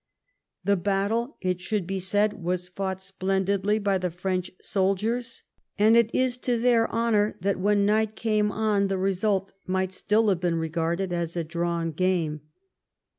[0.63, 5.43] The battle, it should be said, was fought splendidly by the French soldiers,
[5.77, 10.29] and it is to their honor that when night came on the result might still
[10.29, 12.41] have been regarded as a drawn game.